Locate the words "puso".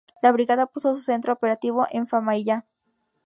0.65-0.95